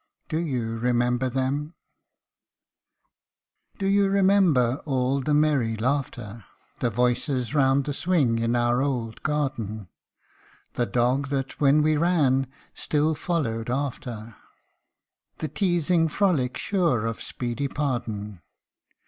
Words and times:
Do 0.29 0.39
you 0.39 0.79
remember 0.79 1.29
them? 1.29 1.75
Do 3.77 3.85
you 3.85 4.09
remember 4.09 4.81
all 4.83 5.21
the 5.21 5.35
merry 5.35 5.77
laughter; 5.77 6.43
The 6.79 6.89
voices 6.89 7.53
round 7.53 7.83
the 7.85 7.93
swing 7.93 8.39
in 8.39 8.55
our 8.55 8.81
old 8.81 9.21
garden: 9.21 9.89
The 10.73 10.87
dog 10.87 11.27
that, 11.29 11.59
when 11.61 11.83
we 11.83 11.97
ran, 11.97 12.47
still 12.73 13.13
followed 13.13 13.69
after; 13.69 14.35
The 15.37 15.49
teasing 15.49 16.07
frolic 16.07 16.57
sure 16.57 17.05
of 17.05 17.21
speedy 17.21 17.67
pardon: 17.67 18.41
RECOLLECTIONS. 18.41 18.41